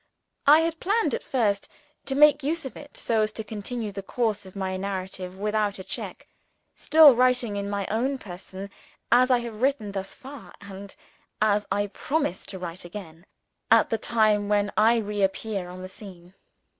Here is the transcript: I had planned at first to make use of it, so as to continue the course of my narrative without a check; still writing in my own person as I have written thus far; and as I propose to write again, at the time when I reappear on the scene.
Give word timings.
I 0.47 0.61
had 0.61 0.79
planned 0.79 1.13
at 1.13 1.21
first 1.23 1.69
to 2.05 2.15
make 2.15 2.41
use 2.41 2.65
of 2.65 2.75
it, 2.75 2.97
so 2.97 3.21
as 3.21 3.31
to 3.33 3.43
continue 3.43 3.91
the 3.91 4.01
course 4.01 4.47
of 4.47 4.55
my 4.55 4.75
narrative 4.75 5.37
without 5.37 5.77
a 5.77 5.83
check; 5.83 6.25
still 6.73 7.13
writing 7.15 7.55
in 7.55 7.69
my 7.69 7.85
own 7.85 8.17
person 8.17 8.71
as 9.11 9.29
I 9.29 9.37
have 9.41 9.61
written 9.61 9.91
thus 9.91 10.15
far; 10.15 10.55
and 10.59 10.95
as 11.39 11.67
I 11.71 11.85
propose 11.85 12.47
to 12.47 12.57
write 12.57 12.83
again, 12.83 13.27
at 13.69 13.91
the 13.91 13.99
time 13.99 14.49
when 14.49 14.71
I 14.75 14.97
reappear 14.97 15.69
on 15.69 15.83
the 15.83 15.87
scene. 15.87 16.33